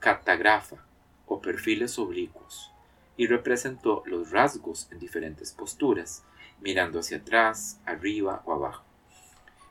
[0.00, 0.84] catagrafa
[1.26, 2.70] o perfiles oblicuos
[3.16, 6.22] y representó los rasgos en diferentes posturas,
[6.60, 8.84] mirando hacia atrás, arriba o abajo.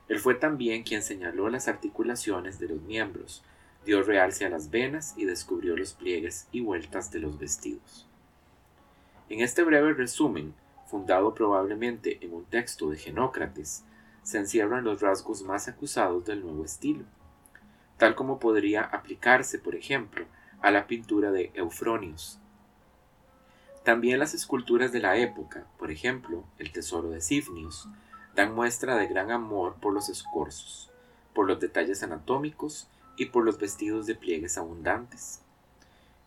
[0.08, 3.42] Él fue también quien señaló las articulaciones de los miembros,
[3.84, 8.06] dio realce a las venas y descubrió los pliegues y vueltas de los vestidos.
[9.28, 10.54] En este breve resumen,
[10.86, 13.84] fundado probablemente en un texto de Genócrates,
[14.22, 17.04] se encierran los rasgos más acusados del nuevo estilo,
[17.96, 20.26] tal como podría aplicarse, por ejemplo,
[20.60, 22.38] a la pintura de Eufronius.
[23.84, 27.88] También las esculturas de la época, por ejemplo, el tesoro de Sifnius,
[28.34, 30.90] dan muestra de gran amor por los escorzos,
[31.32, 35.40] por los detalles anatómicos y por los vestidos de pliegues abundantes.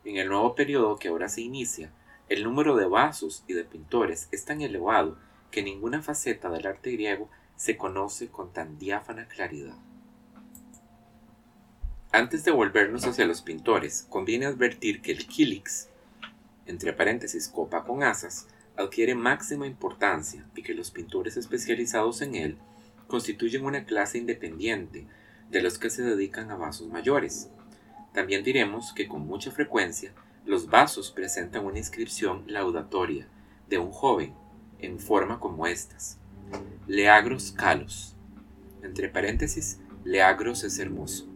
[0.06, 1.92] En el nuevo periodo que ahora se inicia,
[2.30, 5.18] el número de vasos y de pintores es tan elevado
[5.50, 9.76] que ninguna faceta del arte griego se conoce con tan diáfana claridad.
[12.12, 15.90] Antes de volvernos hacia los pintores, conviene advertir que el kilix,
[16.66, 22.58] entre paréntesis copa con asas, adquiere máxima importancia y que los pintores especializados en él
[23.08, 25.06] constituyen una clase independiente
[25.50, 27.50] de los que se dedican a vasos mayores.
[28.14, 30.14] También diremos que con mucha frecuencia
[30.50, 33.28] los vasos presentan una inscripción laudatoria
[33.68, 34.34] de un joven
[34.80, 36.18] en forma como estas.
[36.88, 38.16] Leagros calos.
[38.82, 41.28] Entre paréntesis, Leagros es hermoso.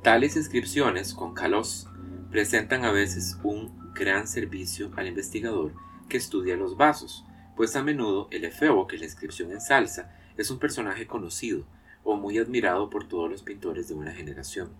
[0.00, 1.88] Tales inscripciones con calos
[2.30, 5.74] presentan a veces un gran servicio al investigador
[6.08, 7.24] que estudia los vasos,
[7.56, 11.66] pues a menudo el efebo que la inscripción ensalza es un personaje conocido
[12.04, 14.70] o muy admirado por todos los pintores de una generación.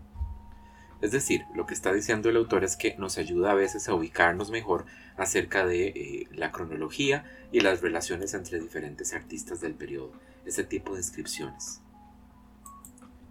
[1.02, 3.94] Es decir, lo que está diciendo el autor es que nos ayuda a veces a
[3.94, 4.86] ubicarnos mejor
[5.16, 10.12] acerca de eh, la cronología y las relaciones entre diferentes artistas del periodo,
[10.46, 11.80] ese tipo de inscripciones.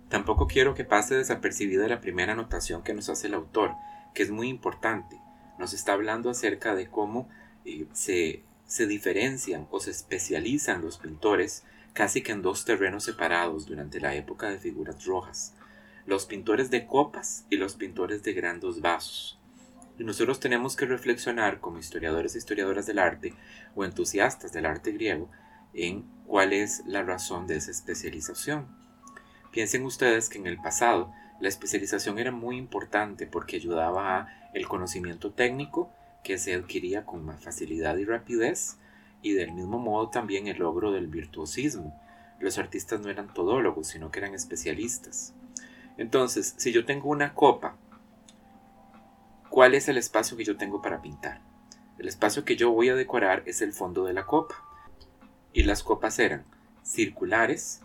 [0.10, 3.72] Tampoco quiero que pase desapercibida la primera anotación que nos hace el autor,
[4.14, 5.18] que es muy importante.
[5.58, 7.30] Nos está hablando acerca de cómo
[7.64, 13.66] eh, se, se diferencian o se especializan los pintores casi que en dos terrenos separados
[13.66, 15.54] durante la época de figuras rojas
[16.06, 19.40] los pintores de copas y los pintores de grandes vasos.
[20.00, 23.34] Y nosotros tenemos que reflexionar como historiadores e historiadoras del arte
[23.76, 25.30] o entusiastas del arte griego
[25.74, 28.68] en cuál es la razón de esa especialización.
[29.52, 34.68] Piensen ustedes que en el pasado la especialización era muy importante porque ayudaba a el
[34.68, 35.92] conocimiento técnico
[36.24, 38.78] que se adquiría con más facilidad y rapidez
[39.22, 42.00] y del mismo modo también el logro del virtuosismo.
[42.40, 45.34] Los artistas no eran todólogos, sino que eran especialistas.
[46.02, 47.78] Entonces, si yo tengo una copa,
[49.52, 51.42] ¿cuál es el espacio que yo tengo para pintar?
[52.00, 54.56] El espacio que yo voy a decorar es el fondo de la copa.
[55.54, 56.44] Y las copas eran
[56.82, 57.82] circulares,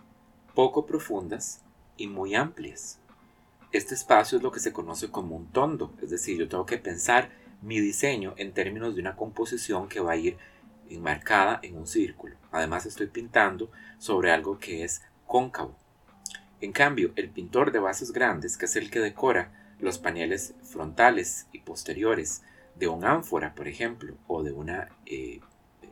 [0.54, 1.60] poco profundas
[1.98, 3.00] y muy amplias.
[3.70, 6.78] Este espacio es lo que se conoce como un tondo, es decir, yo tengo que
[6.78, 7.28] pensar
[7.60, 10.38] mi diseño en términos de una composición que va a ir
[10.88, 12.36] enmarcada en un círculo.
[12.50, 15.76] Además estoy pintando sobre algo que es cóncavo.
[16.61, 21.46] En cambio, el pintor de vasos grandes, que es el que decora los paneles frontales
[21.52, 22.42] y posteriores
[22.76, 25.40] de un ánfora, por ejemplo, o de una, eh,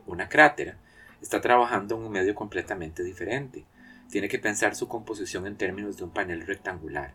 [0.07, 0.77] una crátera,
[1.21, 3.65] está trabajando en un medio completamente diferente.
[4.09, 7.13] Tiene que pensar su composición en términos de un panel rectangular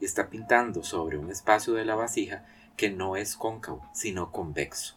[0.00, 2.44] y está pintando sobre un espacio de la vasija
[2.76, 4.96] que no es cóncavo, sino convexo.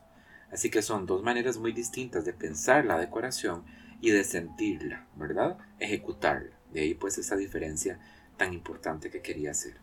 [0.51, 3.63] Así que son dos maneras muy distintas de pensar la decoración
[4.01, 5.57] y de sentirla, ¿verdad?
[5.79, 6.55] Ejecutarla.
[6.73, 7.99] De ahí pues esa diferencia
[8.37, 9.75] tan importante que quería hacer.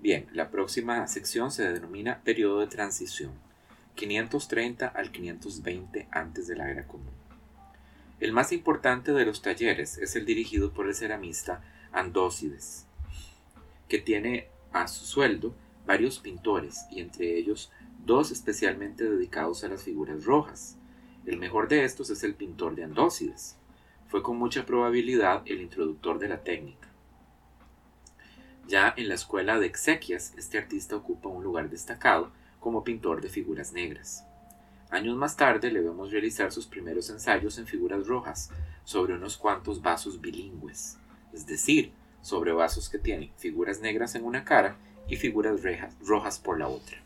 [0.00, 3.32] Bien, la próxima sección se denomina periodo de transición,
[3.96, 7.20] 530 al 520 antes de la era común.
[8.18, 11.62] El más importante de los talleres es el dirigido por el ceramista
[11.92, 12.86] Andócides,
[13.88, 15.54] que tiene a su sueldo
[15.86, 17.70] varios pintores y entre ellos
[18.06, 20.76] dos especialmente dedicados a las figuras rojas.
[21.26, 23.56] El mejor de estos es el pintor de Andócides.
[24.10, 26.88] Fue con mucha probabilidad el introductor de la técnica.
[28.66, 33.28] Ya en la escuela de exequias, este artista ocupa un lugar destacado como pintor de
[33.28, 34.26] figuras negras.
[34.90, 38.50] Años más tarde le vemos realizar sus primeros ensayos en figuras rojas
[38.82, 40.98] sobre unos cuantos vasos bilingües,
[41.32, 45.60] es decir, sobre vasos que tienen figuras negras en una cara y figuras
[46.00, 46.98] rojas por la otra.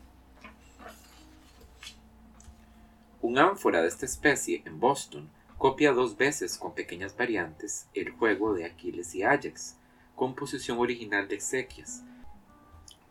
[3.21, 8.53] Un ánfora de esta especie en Boston copia dos veces con pequeñas variantes el juego
[8.53, 9.77] de Aquiles y Ajax,
[10.15, 12.03] composición original de exequias,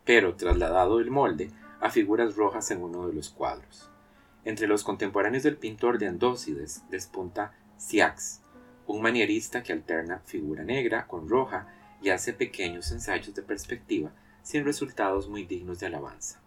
[0.03, 3.89] pero trasladado el molde a figuras rojas en uno de los cuadros.
[4.43, 8.41] Entre los contemporáneos del pintor de Andócides despunta Siax,
[8.87, 11.67] un manierista que alterna figura negra con roja
[12.01, 14.11] y hace pequeños ensayos de perspectiva
[14.43, 16.39] sin resultados muy dignos de alabanza.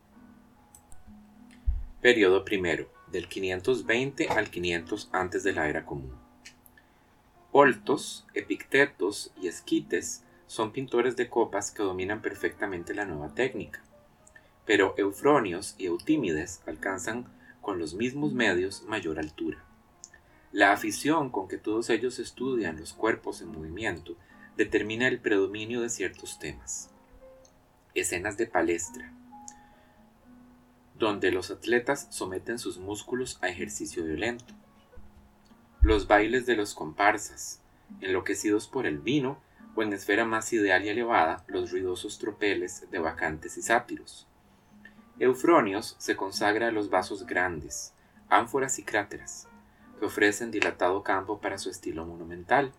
[2.00, 6.12] Periodo primero, del 520 al 500 antes de la era común.
[7.52, 13.82] Oltos, Epictetos y Esquites son pintores de copas que dominan perfectamente la nueva técnica,
[14.64, 17.26] pero Eufronios y Eutímides alcanzan
[17.60, 19.64] con los mismos medios mayor altura.
[20.52, 24.16] La afición con que todos ellos estudian los cuerpos en movimiento
[24.56, 26.90] determina el predominio de ciertos temas.
[27.94, 29.12] Escenas de palestra,
[30.98, 34.54] donde los atletas someten sus músculos a ejercicio violento.
[35.80, 37.62] Los bailes de los comparsas,
[38.00, 39.40] enloquecidos por el vino,
[39.76, 44.26] o en esfera más ideal y elevada, los ruidosos tropeles de bacantes y sátiros.
[45.20, 47.92] Eufronios se consagra a los vasos grandes,
[48.28, 49.46] ánforas y cráteras,
[50.00, 52.72] que ofrecen dilatado campo para su estilo monumental.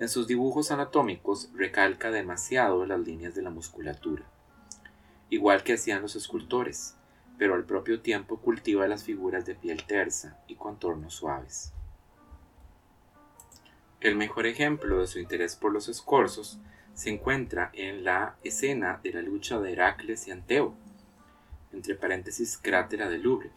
[0.00, 4.24] En sus dibujos anatómicos recalca demasiado las líneas de la musculatura,
[5.28, 6.97] igual que hacían los escultores,
[7.38, 11.72] pero al propio tiempo cultiva las figuras de piel tersa y contornos suaves.
[14.00, 16.58] El mejor ejemplo de su interés por los escorzos
[16.94, 20.74] se encuentra en la escena de la lucha de Heracles y Anteo,
[21.72, 23.50] entre paréntesis crátera de Louvre,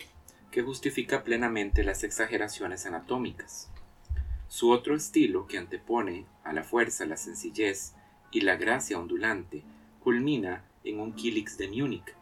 [0.52, 3.72] que justifica plenamente las exageraciones anatómicas.
[4.48, 7.94] Su otro estilo, que antepone a la fuerza la sencillez
[8.32, 9.64] y la gracia ondulante,
[10.04, 12.16] culmina en un Kilix de Múnich,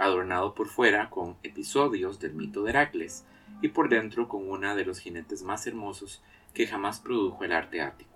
[0.00, 3.24] adornado por fuera con episodios del mito de Heracles
[3.60, 6.22] y por dentro con una de los jinetes más hermosos
[6.54, 8.10] que jamás produjo el arte ático.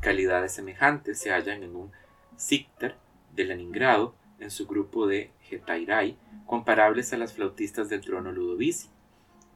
[0.00, 1.92] Calidades semejantes se hallan en un
[2.36, 2.96] Sikter
[3.34, 8.88] de Leningrado en su grupo de Hetairai, comparables a las flautistas del trono Ludovici.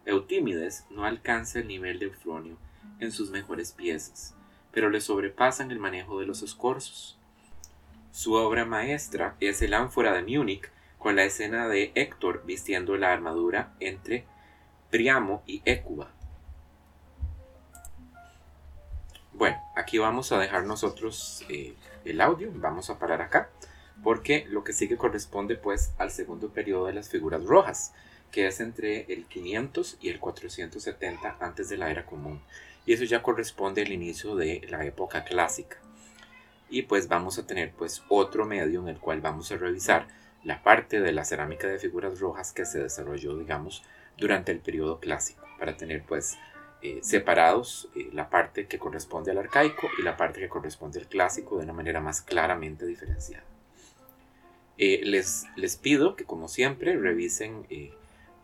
[0.06, 2.56] Eutímides no alcanza el nivel de Eufronio
[3.00, 4.36] en sus mejores piezas,
[4.70, 7.18] pero le sobrepasan el manejo de los escorzos.
[8.12, 13.12] Su obra maestra es el ánfora de Múnich, con la escena de Héctor vistiendo la
[13.12, 14.24] armadura entre
[14.90, 16.10] Priamo y Écuba.
[19.32, 21.74] Bueno, aquí vamos a dejar nosotros eh,
[22.04, 23.50] el audio, vamos a parar acá,
[24.02, 27.94] porque lo que sigue corresponde pues al segundo periodo de las figuras rojas,
[28.32, 32.40] que es entre el 500 y el 470 antes de la era común
[32.88, 35.76] y eso ya corresponde al inicio de la época clásica.
[36.70, 40.08] Y pues vamos a tener pues otro medio en el cual vamos a revisar
[40.44, 43.82] la parte de la cerámica de figuras rojas que se desarrolló, digamos,
[44.16, 46.36] durante el periodo clásico, para tener pues
[46.80, 51.08] eh, separados eh, la parte que corresponde al arcaico y la parte que corresponde al
[51.08, 53.44] clásico de una manera más claramente diferenciada.
[54.76, 57.66] Eh, les, les pido que como siempre revisen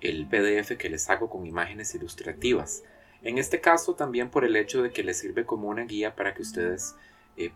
[0.01, 2.83] el PDF que les hago con imágenes ilustrativas
[3.23, 6.35] en este caso también por el hecho de que les sirve como una guía para
[6.35, 6.97] que ustedes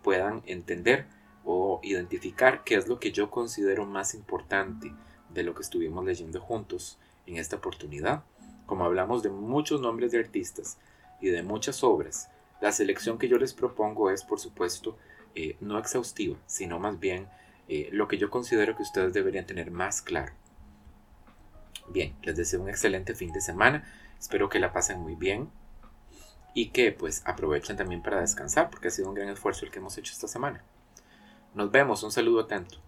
[0.02, 1.06] puedan entender
[1.44, 4.92] o identificar qué es lo que yo considero más importante
[5.32, 8.22] de lo que estuvimos leyendo juntos en esta oportunidad
[8.68, 10.76] como hablamos de muchos nombres de artistas
[11.22, 12.28] y de muchas obras,
[12.60, 14.98] la selección que yo les propongo es, por supuesto,
[15.34, 17.28] eh, no exhaustiva, sino más bien
[17.66, 20.34] eh, lo que yo considero que ustedes deberían tener más claro.
[21.88, 25.48] Bien, les deseo un excelente fin de semana, espero que la pasen muy bien
[26.52, 29.78] y que pues aprovechen también para descansar porque ha sido un gran esfuerzo el que
[29.78, 30.62] hemos hecho esta semana.
[31.58, 32.78] Nos vemos, un saludo atento.